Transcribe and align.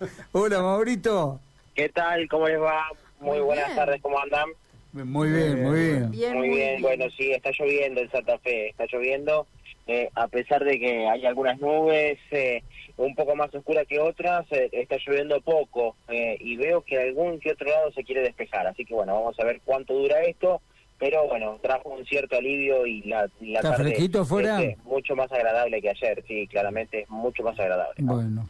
Hola, 0.32 0.62
Maurito. 0.62 1.40
¿Qué 1.74 1.88
tal? 1.88 2.28
¿Cómo 2.28 2.48
les 2.48 2.60
va? 2.60 2.84
Muy, 3.20 3.38
Muy 3.38 3.40
buenas 3.40 3.66
bien. 3.66 3.76
tardes, 3.76 4.02
¿cómo 4.02 4.18
andan? 4.18 4.48
Muy 4.92 5.30
bien, 5.30 5.62
muy 5.62 5.78
bien. 5.78 6.10
Bien, 6.10 6.36
muy 6.36 6.48
bien, 6.48 6.82
bueno, 6.82 7.04
sí, 7.16 7.30
está 7.30 7.50
lloviendo 7.56 8.00
en 8.00 8.10
Santa 8.10 8.38
Fe, 8.38 8.70
está 8.70 8.86
lloviendo, 8.90 9.46
eh, 9.86 10.08
a 10.16 10.26
pesar 10.26 10.64
de 10.64 10.80
que 10.80 11.06
hay 11.06 11.26
algunas 11.26 11.60
nubes 11.60 12.18
eh, 12.32 12.64
un 12.96 13.14
poco 13.14 13.36
más 13.36 13.54
oscuras 13.54 13.86
que 13.86 14.00
otras, 14.00 14.50
eh, 14.50 14.68
está 14.72 14.96
lloviendo 15.06 15.40
poco 15.42 15.94
eh, 16.08 16.36
y 16.40 16.56
veo 16.56 16.82
que 16.82 16.98
algún 16.98 17.38
que 17.38 17.52
otro 17.52 17.68
lado 17.68 17.92
se 17.92 18.02
quiere 18.02 18.22
despejar, 18.22 18.66
así 18.66 18.84
que 18.84 18.94
bueno, 18.94 19.14
vamos 19.14 19.38
a 19.38 19.44
ver 19.44 19.60
cuánto 19.64 19.94
dura 19.94 20.22
esto, 20.22 20.60
pero 20.98 21.28
bueno, 21.28 21.58
trajo 21.62 21.90
un 21.90 22.04
cierto 22.04 22.36
alivio 22.36 22.84
y 22.84 23.02
la, 23.02 23.28
la 23.40 23.60
¿Está 23.60 23.76
tarde 23.76 23.94
eh, 23.96 24.76
mucho 24.84 25.14
más 25.14 25.30
agradable 25.30 25.80
que 25.80 25.90
ayer, 25.90 26.24
sí, 26.26 26.48
claramente 26.48 27.02
es 27.02 27.08
mucho 27.10 27.44
más 27.44 27.58
agradable. 27.60 27.94
Bueno. 27.98 28.48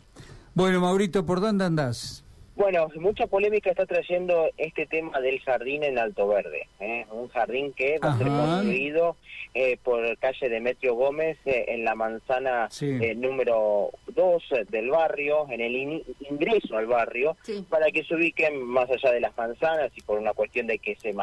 Bueno, 0.61 0.81
Maurito, 0.81 1.25
¿por 1.25 1.41
dónde 1.41 1.65
andás? 1.65 2.23
Bueno, 2.55 2.89
mucha 2.97 3.27
polémica 3.27 3.71
está 3.71 3.87
trayendo 3.87 4.51
este 4.59 4.85
tema 4.85 5.19
del 5.21 5.41
jardín 5.41 5.83
en 5.85 5.99
Alto 5.99 6.29
Verde. 6.29 6.69
¿eh? 6.81 7.07
Un 7.11 7.29
jardín 7.29 7.73
que 7.73 7.99
va 7.99 8.13
a 8.13 8.19
ser 8.19 8.27
construido 8.27 9.17
eh, 9.55 9.79
por 9.83 10.19
calle 10.19 10.51
Demetrio 10.51 10.95
Gómez 10.95 11.39
eh, 11.47 11.65
en 11.69 11.85
la 11.87 11.95
manzana 11.95 12.69
Sí. 12.71 12.99
eh, 13.01 13.15
número 13.15 13.89
2 14.15 14.43
del 14.69 14.91
barrio, 14.91 15.47
en 15.49 15.63
el 15.63 15.75
in- 15.75 16.03
ingreso 16.29 16.77
al 16.77 16.87
barrio, 16.87 17.39
Sí. 17.45 17.65
para 17.71 17.87
que 17.91 18.05
se 18.05 18.15
ubiquen 18.15 18.63
más 18.63 18.91
allá 18.91 19.13
de 19.13 19.21
las 19.21 19.35
manzanas 19.39 19.91
y 19.97 20.03
por 20.03 20.19
una 20.19 20.35
cuestión 20.35 20.67
de 20.67 20.79
que 20.79 20.95
se... 20.97 21.15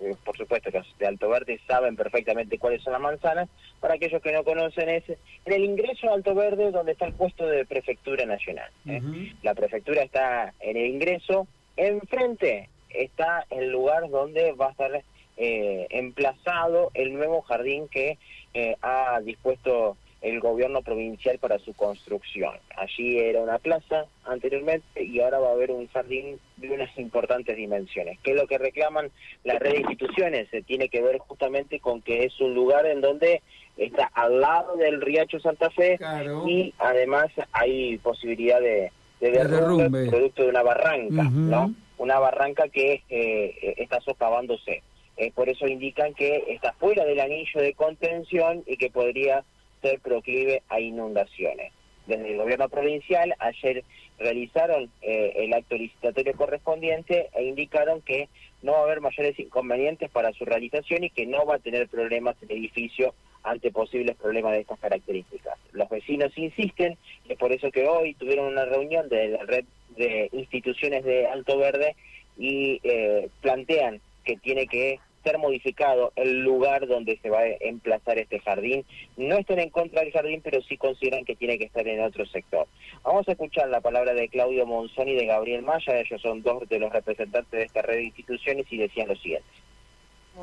eh, 0.00 0.16
por 0.24 0.36
supuesto, 0.36 0.70
los 0.70 0.86
de 0.98 1.06
Alto 1.06 1.28
Verde 1.28 1.60
saben 1.66 1.96
perfectamente 1.96 2.58
cuáles 2.58 2.82
son 2.82 2.92
las 2.92 3.02
manzanas. 3.02 3.48
Para 3.80 3.94
aquellos 3.94 4.22
que 4.22 4.32
no 4.32 4.44
conocen, 4.44 4.88
es 4.88 5.08
en 5.08 5.52
el 5.52 5.64
ingreso 5.64 6.10
a 6.10 6.14
Alto 6.14 6.34
Verde 6.34 6.70
donde 6.70 6.92
está 6.92 7.06
el 7.06 7.12
puesto 7.12 7.46
de 7.46 7.66
Prefectura 7.66 8.24
Nacional. 8.24 8.70
¿eh? 8.86 9.00
La 9.42 9.54
prefectura 9.54 10.02
está 10.02 10.54
en 10.60 10.76
el 10.76 10.86
ingreso. 10.86 11.46
Enfrente 11.76 12.68
está 12.88 13.46
el 13.50 13.70
lugar 13.70 14.08
donde 14.08 14.52
va 14.52 14.68
a 14.68 14.70
estar 14.70 15.02
eh, 15.36 15.86
emplazado 15.90 16.90
el 16.94 17.14
nuevo 17.14 17.42
jardín 17.42 17.88
que 17.88 18.18
eh, 18.54 18.76
ha 18.82 19.20
dispuesto 19.20 19.96
el 20.22 20.38
gobierno 20.40 20.82
provincial 20.82 21.38
para 21.38 21.58
su 21.60 21.72
construcción. 21.74 22.54
Allí 22.76 23.18
era 23.18 23.40
una 23.40 23.58
plaza 23.58 24.04
anteriormente 24.24 25.02
y 25.02 25.20
ahora 25.20 25.38
va 25.38 25.48
a 25.48 25.52
haber 25.52 25.70
un 25.70 25.86
jardín 25.88 26.38
de 26.58 26.70
unas 26.70 26.96
importantes 26.98 27.56
dimensiones. 27.56 28.18
¿Qué 28.22 28.32
es 28.32 28.36
lo 28.36 28.46
que 28.46 28.58
reclaman 28.58 29.10
las 29.44 29.58
redes 29.58 29.76
de 29.76 29.80
instituciones? 29.92 30.48
Se 30.50 30.62
tiene 30.62 30.88
que 30.88 31.00
ver 31.00 31.18
justamente 31.18 31.80
con 31.80 32.02
que 32.02 32.24
es 32.24 32.38
un 32.40 32.54
lugar 32.54 32.84
en 32.86 33.00
donde 33.00 33.40
está 33.78 34.10
al 34.14 34.40
lado 34.40 34.76
del 34.76 35.00
riacho 35.00 35.40
Santa 35.40 35.70
Fe 35.70 35.96
Claro. 35.96 36.46
y 36.46 36.74
además 36.78 37.28
hay 37.52 37.96
posibilidad 37.98 38.60
de, 38.60 38.92
de 39.20 39.30
De 39.30 39.30
derrumbe, 39.30 39.84
derrumbe. 39.84 40.06
producto 40.10 40.42
de 40.42 40.48
una 40.50 40.62
barranca. 40.62 41.22
¿no? 41.30 41.74
Una 41.96 42.18
barranca 42.18 42.68
que 42.68 43.02
eh, 43.08 43.74
está 43.78 44.00
socavándose. 44.00 44.82
Eh, 45.16 45.32
por 45.34 45.48
eso 45.50 45.66
indican 45.66 46.14
que 46.14 46.44
está 46.48 46.72
fuera 46.74 47.04
del 47.04 47.20
anillo 47.20 47.60
de 47.60 47.74
contención 47.74 48.62
y 48.66 48.76
que 48.76 48.90
podría 48.90 49.44
ser 49.80 50.00
proclive 50.00 50.62
a 50.68 50.80
inundaciones. 50.80 51.72
Desde 52.06 52.32
el 52.32 52.38
gobierno 52.38 52.68
provincial 52.68 53.34
ayer 53.38 53.84
realizaron 54.18 54.90
eh, 55.02 55.32
el 55.36 55.52
acto 55.54 55.76
licitatorio 55.76 56.34
correspondiente 56.34 57.30
e 57.34 57.44
indicaron 57.44 58.02
que 58.02 58.28
no 58.62 58.72
va 58.72 58.80
a 58.80 58.82
haber 58.82 59.00
mayores 59.00 59.38
inconvenientes 59.38 60.10
para 60.10 60.32
su 60.32 60.44
realización 60.44 61.04
y 61.04 61.10
que 61.10 61.26
no 61.26 61.46
va 61.46 61.56
a 61.56 61.58
tener 61.60 61.88
problemas 61.88 62.36
el 62.42 62.50
edificio 62.50 63.14
ante 63.42 63.70
posibles 63.70 64.16
problemas 64.16 64.52
de 64.52 64.60
estas 64.60 64.78
características. 64.78 65.58
Los 65.72 65.88
vecinos 65.88 66.36
insisten, 66.36 66.98
es 67.28 67.38
por 67.38 67.52
eso 67.52 67.70
que 67.70 67.86
hoy 67.86 68.14
tuvieron 68.14 68.46
una 68.46 68.66
reunión 68.66 69.08
de 69.08 69.28
la 69.28 69.44
red 69.44 69.64
de 69.96 70.28
instituciones 70.32 71.04
de 71.04 71.26
Alto 71.26 71.58
Verde 71.58 71.96
y 72.38 72.80
eh, 72.82 73.28
plantean 73.40 74.00
que 74.24 74.36
tiene 74.36 74.66
que 74.66 74.98
ser 75.22 75.38
modificado 75.38 76.12
el 76.16 76.40
lugar 76.40 76.86
donde 76.86 77.18
se 77.22 77.30
va 77.30 77.40
a 77.40 77.46
emplazar 77.60 78.18
este 78.18 78.40
jardín. 78.40 78.84
No 79.16 79.36
están 79.36 79.58
en 79.58 79.70
contra 79.70 80.02
del 80.02 80.12
jardín, 80.12 80.40
pero 80.42 80.62
sí 80.62 80.76
consideran 80.76 81.24
que 81.24 81.36
tiene 81.36 81.58
que 81.58 81.64
estar 81.64 81.86
en 81.86 82.00
otro 82.02 82.26
sector. 82.26 82.66
Vamos 83.02 83.28
a 83.28 83.32
escuchar 83.32 83.68
la 83.68 83.80
palabra 83.80 84.14
de 84.14 84.28
Claudio 84.28 84.66
Monzón 84.66 85.08
y 85.08 85.14
de 85.14 85.26
Gabriel 85.26 85.62
Maya, 85.62 86.00
ellos 86.00 86.20
son 86.20 86.42
dos 86.42 86.68
de 86.68 86.78
los 86.78 86.92
representantes 86.92 87.50
de 87.50 87.64
esta 87.64 87.82
red 87.82 87.96
de 87.96 88.04
instituciones 88.04 88.66
y 88.70 88.78
decían 88.78 89.08
lo 89.08 89.16
siguiente. 89.16 89.48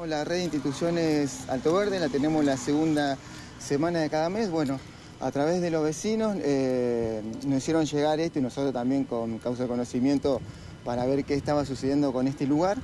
La 0.05 0.23
red 0.23 0.37
de 0.37 0.43
instituciones 0.43 1.49
Alto 1.49 1.73
Verde 1.73 1.99
la 1.99 2.09
tenemos 2.09 2.45
la 2.45 2.57
segunda 2.57 3.17
semana 3.57 3.99
de 3.99 4.09
cada 4.09 4.29
mes. 4.29 4.51
Bueno, 4.51 4.79
a 5.19 5.31
través 5.31 5.61
de 5.61 5.71
los 5.71 5.83
vecinos 5.83 6.37
eh, 6.43 7.21
nos 7.45 7.57
hicieron 7.57 7.85
llegar 7.85 8.19
esto 8.19 8.37
y 8.37 8.41
nosotros 8.41 8.73
también 8.73 9.05
con 9.05 9.39
causa 9.39 9.63
de 9.63 9.69
conocimiento 9.69 10.39
para 10.83 11.05
ver 11.05 11.23
qué 11.25 11.33
estaba 11.33 11.65
sucediendo 11.65 12.13
con 12.13 12.27
este 12.27 12.45
lugar. 12.45 12.77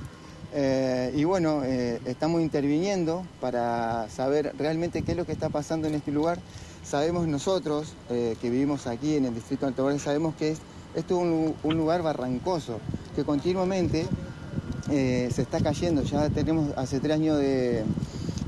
Eh, 0.56 1.12
y 1.16 1.24
bueno, 1.24 1.62
eh, 1.64 2.00
estamos 2.04 2.40
interviniendo 2.40 3.26
para 3.40 4.08
saber 4.08 4.54
realmente 4.56 5.02
qué 5.02 5.12
es 5.12 5.16
lo 5.16 5.26
que 5.26 5.32
está 5.32 5.48
pasando 5.48 5.88
en 5.88 5.96
este 5.96 6.12
lugar. 6.12 6.38
Sabemos 6.84 7.26
nosotros 7.26 7.94
eh, 8.08 8.36
que 8.40 8.50
vivimos 8.50 8.86
aquí 8.86 9.16
en 9.16 9.24
el 9.24 9.34
distrito 9.34 9.66
de 9.66 9.70
Alto 9.70 9.98
sabemos 9.98 10.36
que 10.36 10.52
es, 10.52 10.58
esto 10.94 11.20
es 11.20 11.54
un, 11.64 11.76
lugar 11.76 12.02
barrancoso, 12.02 12.78
que 13.16 13.24
continuamente 13.24 14.06
se 14.86 15.42
está 15.42 15.60
cayendo. 15.60 16.02
Ya 16.02 16.30
tenemos 16.30 16.70
hace 16.76 17.00
tres 17.00 17.14
años 17.14 17.38
de, 17.38 17.82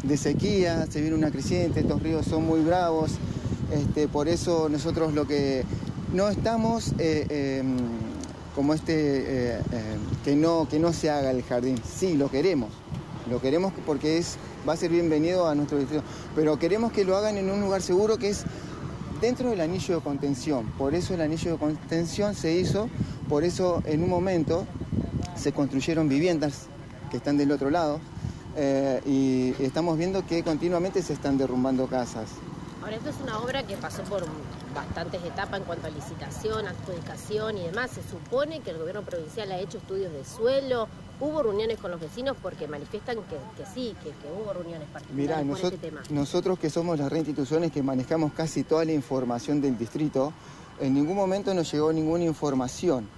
de 0.05 0.17
sequía, 0.17 0.87
se 0.87 1.01
viene 1.01 1.17
una 1.17 1.33
creciente, 1.33 1.81
estos 1.81 2.01
ríos 2.03 2.27
son 2.27 2.47
muy 2.47 2.61
bravos. 2.61 3.13
Este, 3.73 4.07
por 4.07 4.29
eso 4.29 4.69
nosotros 4.69 5.13
lo 5.13 5.27
que 5.27 5.65
no 6.13 6.29
estamos 6.29 6.93
eh, 6.99 7.65
como 8.57 8.75
este 8.75 8.95
eh, 8.95 9.61
eh, 9.73 9.97
que 10.25 10.35
no 10.35 10.67
que 10.69 10.81
no 10.81 10.93
se 10.93 11.11
haga 11.11 11.31
el 11.31 11.45
jardín. 11.45 11.81
Sí, 11.87 12.17
lo 12.17 12.31
queremos. 12.31 12.71
Lo 13.31 13.41
queremos 13.41 13.73
porque 13.85 14.19
es 14.19 14.39
va 14.69 14.73
a 14.73 14.77
ser 14.77 14.91
bienvenido 14.91 15.47
a 15.47 15.55
nuestro 15.55 15.79
distrito, 15.79 16.03
pero 16.35 16.59
queremos 16.59 16.91
que 16.91 17.05
lo 17.05 17.17
hagan 17.17 17.37
en 17.37 17.51
un 17.51 17.61
lugar 17.61 17.83
seguro 17.83 18.19
que 18.19 18.31
es 18.31 18.45
dentro 19.21 19.51
del 19.51 19.61
anillo 19.61 19.97
de 19.97 20.01
contención. 20.01 20.67
Por 20.79 20.95
eso 20.95 21.15
el 21.15 21.21
anillo 21.21 21.53
de 21.53 21.59
contención 21.59 22.35
se 22.35 22.55
hizo, 22.55 22.89
por 23.29 23.45
eso 23.45 23.83
en 23.85 24.03
un 24.03 24.09
momento 24.09 24.67
se 25.37 25.53
construyeron 25.53 26.09
viviendas 26.09 26.67
que 27.11 27.19
están 27.19 27.37
del 27.37 27.53
otro 27.53 27.71
lado 27.71 28.01
eh, 28.57 29.01
y 29.07 29.63
estamos 29.63 29.99
viendo 29.99 30.27
que 30.27 30.43
continuamente 30.43 31.03
se 31.03 31.13
están 31.13 31.37
derrumbando 31.37 31.87
casas. 31.87 32.31
Ahora, 32.87 32.99
esto 32.99 33.11
es 33.11 33.17
una 33.21 33.41
obra 33.41 33.65
que 33.67 33.77
pasó 33.77 34.05
por 34.05 34.25
bastantes 34.73 35.21
etapas 35.25 35.59
en 35.59 35.65
cuanto 35.67 35.89
a 35.89 35.91
licitación, 35.91 36.69
adjudicación 36.69 37.59
y 37.59 37.63
demás. 37.65 37.91
Se 37.91 38.01
supone 38.09 38.61
que 38.61 38.71
el 38.71 38.79
gobierno 38.79 39.03
provincial 39.03 39.51
ha 39.51 39.59
hecho 39.59 39.79
estudios 39.79 40.13
de 40.13 40.25
suelo, 40.25 40.87
hubo 41.19 41.43
reuniones 41.43 41.79
con 41.81 41.91
los 41.91 41.99
vecinos 42.01 42.37
porque 42.41 42.69
manifiestan 42.69 43.17
que, 43.25 43.37
que 43.61 43.69
sí, 43.75 43.97
que, 44.05 44.11
que 44.11 44.29
hubo 44.33 44.53
reuniones 44.53 44.87
Mirá, 44.87 45.37
particulares 45.37 45.47
por 45.49 45.59
nosot- 45.59 45.75
este 45.75 45.79
tema. 45.91 46.03
nosotros 46.11 46.59
que 46.61 46.71
somos 46.71 46.97
las 46.97 47.11
reinstituciones 47.11 47.73
que 47.73 47.83
manejamos 47.83 48.33
casi 48.35 48.63
toda 48.63 48.85
la 48.85 48.93
información 48.93 49.61
del 49.61 49.77
distrito, 49.77 50.33
en 50.79 50.95
ningún 50.95 51.17
momento 51.17 51.53
nos 51.55 51.73
llegó 51.73 51.93
ninguna 51.93 52.23
información. 52.23 53.09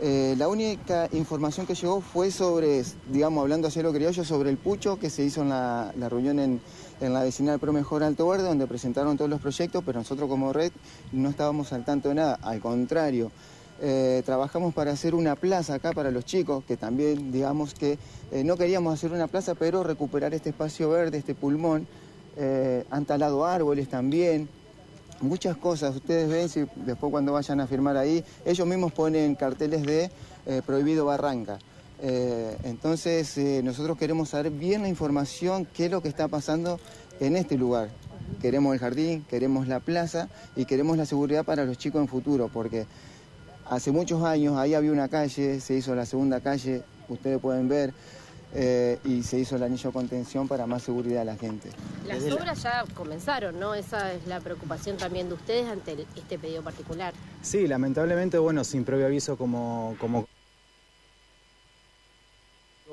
Eh, 0.00 0.36
la 0.38 0.46
única 0.46 1.08
información 1.10 1.66
que 1.66 1.74
llegó 1.74 2.00
fue 2.00 2.30
sobre, 2.30 2.84
digamos, 3.10 3.42
hablando 3.42 3.66
así 3.66 3.82
lo 3.82 3.92
criollo, 3.92 4.24
sobre 4.24 4.48
el 4.48 4.56
pucho 4.56 4.96
que 4.96 5.10
se 5.10 5.24
hizo 5.24 5.42
en 5.42 5.48
la, 5.48 5.92
reunión 6.08 6.38
en, 6.38 6.60
la 7.00 7.24
vecinal 7.24 7.58
Pro 7.58 7.72
Mejor 7.72 8.04
Alto 8.04 8.28
Verde, 8.28 8.44
donde 8.44 8.68
presentaron 8.68 9.16
todos 9.16 9.28
los 9.28 9.40
proyectos, 9.40 9.82
pero 9.84 9.98
nosotros 9.98 10.28
como 10.28 10.52
red 10.52 10.70
no 11.10 11.28
estábamos 11.28 11.72
al 11.72 11.84
tanto 11.84 12.10
de 12.10 12.14
nada, 12.14 12.38
al 12.42 12.60
contrario. 12.60 13.32
Eh, 13.80 14.22
trabajamos 14.24 14.72
para 14.72 14.92
hacer 14.92 15.16
una 15.16 15.34
plaza 15.34 15.74
acá 15.74 15.92
para 15.92 16.12
los 16.12 16.24
chicos, 16.24 16.62
que 16.64 16.76
también 16.76 17.32
digamos 17.32 17.74
que 17.74 17.98
eh, 18.30 18.44
no 18.44 18.56
queríamos 18.56 18.94
hacer 18.94 19.10
una 19.10 19.26
plaza, 19.26 19.56
pero 19.56 19.82
recuperar 19.82 20.32
este 20.32 20.50
espacio 20.50 20.90
verde, 20.90 21.18
este 21.18 21.34
pulmón. 21.34 21.86
Han 22.90 23.04
talado 23.04 23.44
árboles 23.44 23.88
también, 23.88 24.48
muchas 25.20 25.56
cosas. 25.56 25.96
Ustedes 25.96 26.28
ven, 26.28 26.48
si 26.48 26.64
después 26.84 27.10
cuando 27.10 27.32
vayan 27.32 27.60
a 27.60 27.66
firmar 27.66 27.96
ahí, 27.96 28.24
ellos 28.44 28.66
mismos 28.66 28.92
ponen 28.92 29.34
carteles 29.34 29.82
de 29.82 30.10
eh, 30.46 30.62
prohibido 30.64 31.04
barranca. 31.04 31.58
Eh, 32.00 32.56
entonces 32.62 33.36
eh, 33.38 33.60
nosotros 33.64 33.98
queremos 33.98 34.28
saber 34.28 34.52
bien 34.52 34.82
la 34.82 34.88
información, 34.88 35.66
qué 35.66 35.86
es 35.86 35.90
lo 35.90 36.00
que 36.00 36.08
está 36.08 36.28
pasando 36.28 36.78
en 37.20 37.36
este 37.36 37.56
lugar. 37.56 37.90
Queremos 38.40 38.74
el 38.74 38.78
jardín, 38.78 39.24
queremos 39.28 39.66
la 39.68 39.80
plaza 39.80 40.28
y 40.54 40.64
queremos 40.64 40.96
la 40.96 41.06
seguridad 41.06 41.44
para 41.44 41.64
los 41.64 41.78
chicos 41.78 42.00
en 42.00 42.08
futuro, 42.08 42.50
porque 42.52 42.86
hace 43.68 43.90
muchos 43.90 44.22
años 44.22 44.56
ahí 44.56 44.74
había 44.74 44.92
una 44.92 45.08
calle, 45.08 45.60
se 45.60 45.74
hizo 45.74 45.94
la 45.94 46.06
segunda 46.06 46.40
calle, 46.40 46.82
ustedes 47.08 47.40
pueden 47.40 47.68
ver, 47.68 47.92
eh, 48.54 48.98
y 49.04 49.22
se 49.22 49.38
hizo 49.38 49.56
el 49.56 49.62
anillo 49.62 49.90
de 49.90 49.92
contención 49.92 50.48
para 50.48 50.66
más 50.66 50.82
seguridad 50.82 51.22
a 51.22 51.24
la 51.24 51.36
gente. 51.36 51.70
Las 52.06 52.22
obras 52.32 52.62
ya 52.62 52.84
comenzaron, 52.94 53.60
¿no? 53.60 53.74
Esa 53.74 54.12
es 54.12 54.26
la 54.26 54.40
preocupación 54.40 54.96
también 54.96 55.28
de 55.28 55.34
ustedes 55.34 55.68
ante 55.68 55.92
el- 55.92 56.06
este 56.16 56.38
pedido 56.38 56.62
particular. 56.62 57.12
Sí, 57.42 57.66
lamentablemente, 57.66 58.38
bueno, 58.38 58.64
sin 58.64 58.84
previo 58.84 59.06
aviso 59.06 59.36
como, 59.36 59.96
como 60.00 60.26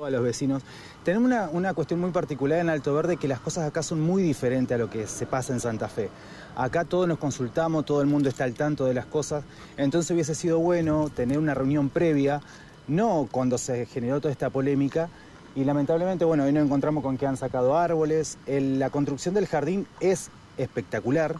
a 0.04 0.10
los 0.10 0.22
vecinos. 0.22 0.62
Tenemos 1.04 1.26
una, 1.26 1.48
una, 1.48 1.72
cuestión 1.72 2.00
muy 2.00 2.10
particular 2.10 2.58
en 2.58 2.68
Alto 2.68 2.92
Verde 2.92 3.16
que 3.16 3.28
las 3.28 3.40
cosas 3.40 3.66
acá 3.66 3.82
son 3.82 4.00
muy 4.00 4.22
diferentes 4.22 4.74
a 4.74 4.78
lo 4.78 4.90
que 4.90 5.06
se 5.06 5.24
pasa 5.24 5.54
en 5.54 5.60
Santa 5.60 5.88
Fe. 5.88 6.10
Acá 6.54 6.84
todos 6.84 7.08
nos 7.08 7.18
consultamos, 7.18 7.86
todo 7.86 8.02
el 8.02 8.06
mundo 8.06 8.28
está 8.28 8.44
al 8.44 8.52
tanto 8.54 8.84
de 8.84 8.92
las 8.92 9.06
cosas, 9.06 9.44
entonces 9.78 10.10
hubiese 10.10 10.34
sido 10.34 10.58
bueno 10.58 11.08
tener 11.08 11.38
una 11.38 11.54
reunión 11.54 11.88
previa, 11.88 12.42
no 12.88 13.26
cuando 13.30 13.56
se 13.56 13.86
generó 13.86 14.20
toda 14.20 14.32
esta 14.32 14.50
polémica, 14.50 15.08
y 15.56 15.64
lamentablemente, 15.64 16.26
bueno, 16.26 16.44
hoy 16.44 16.52
nos 16.52 16.66
encontramos 16.66 17.02
con 17.02 17.16
que 17.16 17.26
han 17.26 17.38
sacado 17.38 17.78
árboles, 17.78 18.36
la 18.46 18.90
construcción 18.90 19.34
del 19.34 19.46
jardín 19.46 19.86
es 20.00 20.28
espectacular, 20.58 21.36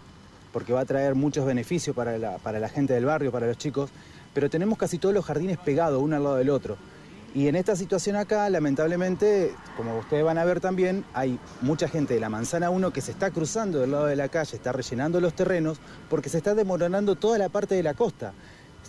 porque 0.55 0.73
va 0.73 0.81
a 0.81 0.85
traer 0.87 1.15
muchos 1.15 1.45
beneficios 1.45 1.95
para 1.95 2.17
la, 2.17 2.39
para 2.39 2.59
la 2.59 2.71
gente 2.71 2.95
del 2.95 3.05
barrio, 3.05 3.31
para 3.31 3.47
los 3.47 3.59
chicos, 3.59 3.91
pero 4.33 4.49
tenemos 4.49 4.79
casi 4.79 4.97
todos 4.97 5.15
los 5.15 5.27
jardines 5.27 5.59
pegados 5.59 6.03
uno 6.03 6.17
al 6.17 6.25
lado 6.25 6.37
del 6.37 6.49
otro. 6.49 6.79
Y 7.35 7.49
en 7.49 7.57
esta 7.57 7.77
situación 7.77 8.17
acá, 8.17 8.49
lamentablemente, 8.49 9.53
como 9.77 9.99
ustedes 9.99 10.25
van 10.25 10.39
a 10.39 10.45
ver 10.47 10.61
también, 10.61 11.05
hay 11.13 11.39
mucha 11.61 11.87
gente 11.87 12.15
de 12.15 12.21
la 12.21 12.31
manzana 12.31 12.71
1 12.71 12.93
que 12.95 13.03
se 13.03 13.11
está 13.11 13.31
cruzando 13.31 13.81
del 13.81 13.91
lado 13.91 14.07
de 14.07 14.17
la 14.17 14.31
calle, 14.31 14.57
está 14.57 14.73
rellenando 14.73 15.21
los 15.21 15.35
terrenos, 15.35 15.79
porque 16.09 16.31
se 16.31 16.39
está 16.39 16.55
demoronando 16.55 17.17
toda 17.17 17.37
la 17.37 17.51
parte 17.51 17.75
de 17.75 17.83
la 17.83 17.93
costa. 17.93 18.33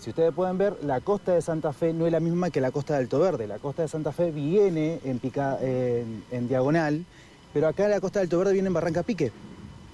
Si 0.01 0.11
ustedes 0.11 0.33
pueden 0.33 0.57
ver, 0.57 0.77
la 0.83 1.01
costa 1.01 1.33
de 1.33 1.41
Santa 1.41 1.73
Fe 1.73 1.93
no 1.93 2.05
es 2.05 2.11
la 2.11 2.19
misma 2.19 2.49
que 2.49 2.61
la 2.61 2.71
costa 2.71 2.93
de 2.93 2.99
Alto 2.99 3.19
Verde. 3.19 3.47
La 3.47 3.59
costa 3.59 3.81
de 3.81 3.87
Santa 3.87 4.11
Fe 4.11 4.31
viene 4.31 4.99
en, 5.03 6.47
diagonal, 6.47 7.05
pero 7.53 7.67
acá 7.67 7.87
la 7.87 7.99
costa 7.99 8.19
de 8.19 8.23
Alto 8.23 8.37
Verde 8.39 8.53
viene 8.53 8.67
en 8.67 8.73
Barranca 8.73 9.03
Pique. 9.03 9.31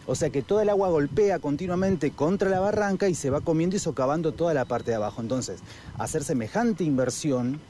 O 0.05 0.15
sea 0.15 0.29
que 0.29 0.41
toda 0.41 0.63
el 0.63 0.69
agua 0.69 0.89
golpea 0.89 1.39
continuamente 1.39 2.11
contra 2.11 2.49
la 2.49 2.59
barranca 2.59 3.07
y 3.07 3.15
se 3.15 3.29
va 3.29 3.39
comiendo 3.39 3.77
y 3.77 3.79
socavando 3.79 4.33
toda 4.33 4.53
la 4.53 4.65
parte 4.65 4.91
de 4.91 4.95
abajo. 4.95 5.21
Entonces, 5.21 5.61
hacer 5.97 6.23
semejante 6.23 6.83
inversión 6.83 7.61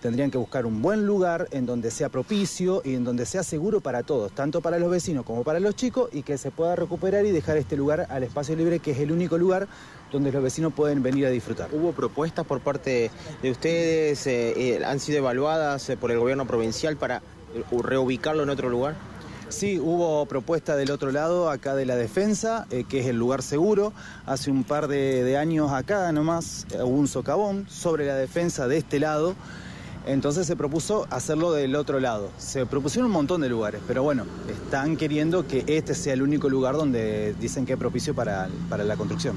tendrían 0.00 0.30
que 0.30 0.38
buscar 0.38 0.66
un 0.66 0.80
buen 0.82 1.06
lugar 1.06 1.48
en 1.50 1.66
donde 1.66 1.90
sea 1.90 2.08
propicio 2.08 2.82
y 2.84 2.94
en 2.94 3.04
donde 3.04 3.26
sea 3.26 3.42
seguro 3.42 3.80
para 3.80 4.02
todos, 4.02 4.32
tanto 4.32 4.60
para 4.60 4.78
los 4.78 4.90
vecinos 4.90 5.24
como 5.24 5.44
para 5.44 5.60
los 5.60 5.74
chicos, 5.74 6.10
y 6.12 6.22
que 6.22 6.38
se 6.38 6.50
pueda 6.50 6.76
recuperar 6.76 7.26
y 7.26 7.30
dejar 7.30 7.56
este 7.56 7.76
lugar 7.76 8.06
al 8.10 8.22
espacio 8.22 8.56
libre, 8.56 8.78
que 8.78 8.92
es 8.92 8.98
el 8.98 9.12
único 9.12 9.38
lugar 9.38 9.68
donde 10.12 10.32
los 10.32 10.42
vecinos 10.42 10.72
pueden 10.72 11.02
venir 11.02 11.26
a 11.26 11.30
disfrutar. 11.30 11.68
¿Hubo 11.72 11.92
propuestas 11.92 12.46
por 12.46 12.60
parte 12.60 13.10
de 13.42 13.50
ustedes? 13.50 14.26
Eh, 14.26 14.76
eh, 14.76 14.84
¿Han 14.84 15.00
sido 15.00 15.18
evaluadas 15.18 15.88
eh, 15.90 15.96
por 15.96 16.10
el 16.10 16.18
gobierno 16.18 16.46
provincial 16.46 16.96
para 16.96 17.22
reubicarlo 17.70 18.42
en 18.42 18.50
otro 18.50 18.68
lugar? 18.68 18.96
Sí, 19.48 19.78
hubo 19.78 20.26
propuesta 20.26 20.76
del 20.76 20.90
otro 20.90 21.10
lado, 21.10 21.48
acá 21.48 21.74
de 21.74 21.86
la 21.86 21.96
defensa, 21.96 22.66
eh, 22.70 22.84
que 22.86 23.00
es 23.00 23.06
el 23.06 23.16
lugar 23.16 23.42
seguro. 23.42 23.94
Hace 24.26 24.50
un 24.50 24.62
par 24.62 24.88
de, 24.88 25.24
de 25.24 25.38
años 25.38 25.72
acá 25.72 26.12
nomás 26.12 26.66
hubo 26.74 26.88
un 26.88 27.08
socavón 27.08 27.66
sobre 27.68 28.06
la 28.06 28.14
defensa 28.16 28.68
de 28.68 28.76
este 28.76 29.00
lado. 29.00 29.34
Entonces 30.08 30.46
se 30.46 30.56
propuso 30.56 31.06
hacerlo 31.10 31.52
del 31.52 31.76
otro 31.76 32.00
lado. 32.00 32.30
Se 32.38 32.64
propusieron 32.64 33.08
un 33.08 33.12
montón 33.12 33.42
de 33.42 33.50
lugares, 33.50 33.82
pero 33.86 34.02
bueno, 34.02 34.24
están 34.50 34.96
queriendo 34.96 35.46
que 35.46 35.64
este 35.66 35.94
sea 35.94 36.14
el 36.14 36.22
único 36.22 36.48
lugar 36.48 36.76
donde 36.76 37.34
dicen 37.34 37.66
que 37.66 37.74
es 37.74 37.78
propicio 37.78 38.14
para, 38.14 38.48
para 38.70 38.84
la 38.84 38.96
construcción. 38.96 39.36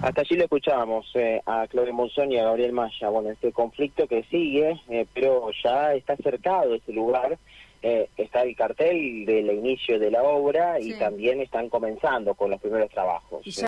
Hasta 0.00 0.22
allí 0.22 0.36
lo 0.36 0.44
escuchábamos 0.44 1.04
eh, 1.14 1.42
a 1.44 1.66
Claudio 1.66 1.92
Monzón 1.92 2.32
y 2.32 2.38
a 2.38 2.44
Gabriel 2.44 2.72
Maya. 2.72 3.10
Bueno, 3.10 3.28
este 3.28 3.52
conflicto 3.52 4.06
que 4.06 4.22
sigue, 4.24 4.80
eh, 4.88 5.06
pero 5.12 5.50
ya 5.62 5.92
está 5.92 6.16
cercado 6.16 6.74
ese 6.74 6.92
lugar. 6.92 7.38
Eh, 7.82 8.08
está 8.16 8.40
el 8.40 8.56
cartel 8.56 9.26
del 9.26 9.50
inicio 9.50 9.98
de 9.98 10.10
la 10.10 10.22
obra 10.22 10.80
y 10.80 10.94
también 10.94 11.42
están 11.42 11.68
comenzando 11.68 12.32
con 12.32 12.50
los 12.50 12.58
primeros 12.58 12.88
trabajos. 12.90 13.46